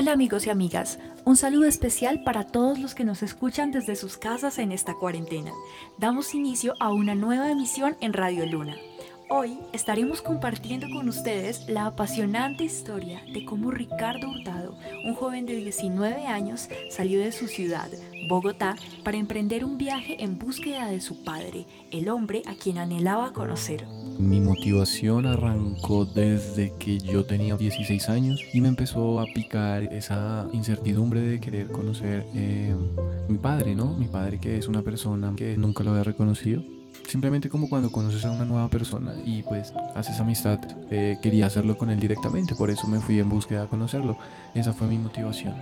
[0.00, 4.16] Hola amigos y amigas, un saludo especial para todos los que nos escuchan desde sus
[4.16, 5.52] casas en esta cuarentena.
[5.98, 8.76] Damos inicio a una nueva emisión en Radio Luna.
[9.32, 15.54] Hoy estaremos compartiendo con ustedes la apasionante historia de cómo Ricardo Hurtado, un joven de
[15.54, 17.88] 19 años, salió de su ciudad,
[18.28, 18.74] Bogotá,
[19.04, 23.86] para emprender un viaje en búsqueda de su padre, el hombre a quien anhelaba conocer.
[24.18, 30.48] Mi motivación arrancó desde que yo tenía 16 años y me empezó a picar esa
[30.52, 32.74] incertidumbre de querer conocer eh,
[33.28, 33.94] mi padre, ¿no?
[33.94, 38.24] Mi padre que es una persona que nunca lo había reconocido Simplemente como cuando conoces
[38.24, 42.70] a una nueva persona y pues haces amistad, eh, quería hacerlo con él directamente, por
[42.70, 44.16] eso me fui en búsqueda de conocerlo.
[44.54, 45.54] Esa fue mi motivación.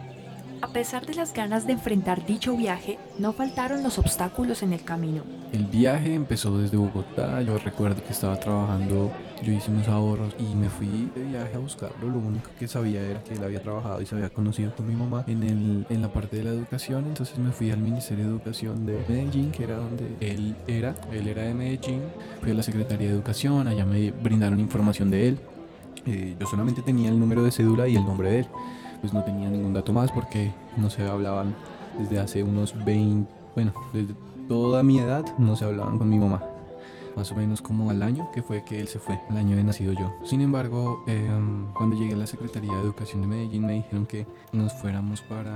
[0.60, 4.82] A pesar de las ganas de enfrentar dicho viaje, no faltaron los obstáculos en el
[4.82, 5.22] camino.
[5.52, 9.12] El viaje empezó desde Bogotá, yo recuerdo que estaba trabajando,
[9.44, 12.08] yo hice unos ahorros y me fui de viaje a buscarlo.
[12.08, 14.96] Lo único que sabía era que él había trabajado y se había conocido con mi
[14.96, 18.30] mamá en, el, en la parte de la educación, entonces me fui al Ministerio de
[18.30, 22.02] Educación de Medellín, que era donde él era, él era de Medellín,
[22.40, 25.38] fui a la Secretaría de Educación, allá me brindaron información de él.
[26.04, 28.46] Eh, yo solamente tenía el número de cédula y el nombre de él
[29.00, 31.54] pues no tenía ningún dato más porque no se hablaban
[31.98, 34.14] desde hace unos 20, bueno, desde
[34.48, 36.42] toda mi edad no se hablaban con mi mamá.
[37.16, 39.64] Más o menos como al año que fue que él se fue, al año de
[39.64, 40.14] nacido yo.
[40.22, 44.24] Sin embargo, em, cuando llegué a la Secretaría de Educación de Medellín me dijeron que
[44.52, 45.52] nos fuéramos para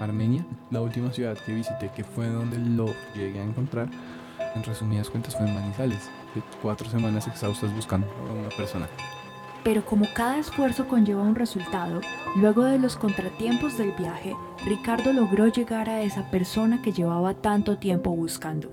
[0.00, 3.88] Armenia, la última ciudad que visité, que fue donde lo llegué a encontrar.
[4.54, 6.08] En resumidas cuentas fue en Manizales,
[6.62, 8.88] cuatro semanas exhaustas buscando a una persona.
[9.68, 12.00] Pero como cada esfuerzo conlleva un resultado,
[12.36, 17.76] luego de los contratiempos del viaje, Ricardo logró llegar a esa persona que llevaba tanto
[17.76, 18.70] tiempo buscando.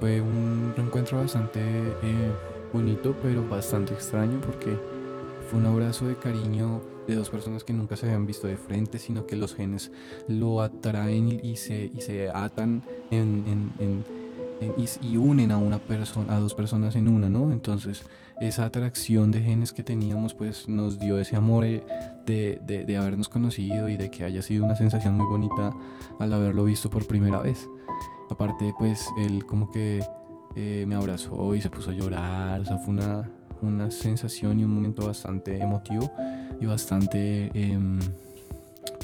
[0.00, 2.32] Fue un encuentro bastante eh,
[2.72, 4.78] bonito, pero bastante extraño porque
[5.50, 8.98] fue un abrazo de cariño de dos personas que nunca se habían visto de frente,
[8.98, 9.92] sino que los genes
[10.26, 14.04] lo atraen y se, y se atan en,
[14.76, 17.52] y, y, unen a una persona, a dos personas en una, ¿no?
[17.52, 18.04] Entonces
[18.40, 21.84] esa atracción de genes que teníamos pues nos dio ese amor eh,
[22.26, 25.72] de, de, habernos conocido y de que haya sido una sensación muy bonita
[26.18, 27.68] al haberlo visto por primera vez.
[28.30, 30.04] Aparte pues él como que
[30.56, 33.30] eh, me abrazó y se puso a llorar, o sea fue una,
[33.60, 36.10] una sensación y un momento bastante emotivo
[36.60, 38.00] y bastante em,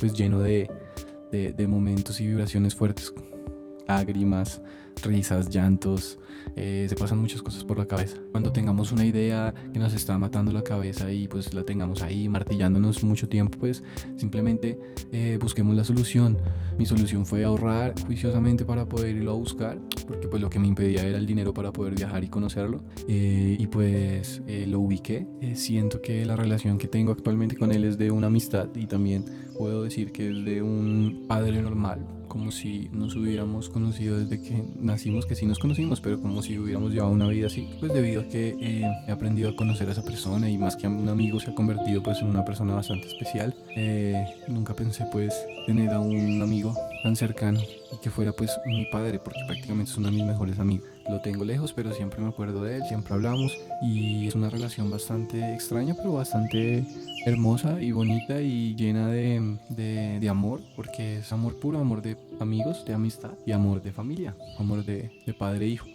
[0.00, 0.70] pues lleno de,
[1.30, 3.12] de, de momentos y vibraciones fuertes,
[3.86, 4.60] lágrimas,
[5.03, 6.19] risas, llantos,
[6.56, 8.16] eh, se pasan muchas cosas por la cabeza.
[8.32, 12.28] Cuando tengamos una idea que nos está matando la cabeza y pues la tengamos ahí
[12.28, 13.82] martillándonos mucho tiempo, pues
[14.16, 14.78] simplemente
[15.12, 16.38] eh, busquemos la solución.
[16.76, 20.66] Mi solución fue ahorrar juiciosamente para poder irlo a buscar, porque pues lo que me
[20.66, 22.80] impedía era el dinero para poder viajar y conocerlo.
[23.06, 25.26] Eh, y pues lo ubiqué.
[25.54, 29.25] siento que la relación que tengo actualmente con él es de una amistad y también
[29.56, 34.62] puedo decir que es de un padre normal como si nos hubiéramos conocido desde que
[34.88, 38.22] nacimos, que sí nos conocimos, pero como si hubiéramos llevado una vida así, pues debido
[38.22, 41.09] a que eh, he aprendido a conocer a esa persona y más que a un
[41.09, 43.54] amigo se ha convertido pues en una persona bastante especial.
[43.77, 45.34] Eh, nunca pensé pues
[45.66, 47.60] tener a un amigo tan cercano
[47.92, 50.88] y que fuera pues mi padre, porque prácticamente es uno de mis mejores amigos.
[51.09, 54.91] Lo tengo lejos, pero siempre me acuerdo de él, siempre hablamos y es una relación
[54.91, 56.84] bastante extraña, pero bastante
[57.25, 62.84] hermosa y bonita y llena de, de, amor, porque es amor puro, amor de amigos,
[62.84, 65.86] de amistad y amor de familia, amor de, de padre e hijo.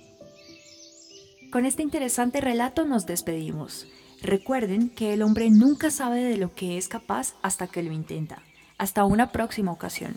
[1.51, 3.85] Con este interesante relato nos despedimos.
[4.21, 8.41] Recuerden que el hombre nunca sabe de lo que es capaz hasta que lo intenta.
[8.77, 10.15] Hasta una próxima ocasión.